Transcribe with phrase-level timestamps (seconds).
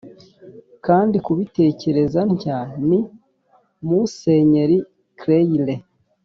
[0.85, 2.99] kandi kubitekereza ntya ni
[3.87, 4.77] musenyeri
[5.19, 5.75] cleire,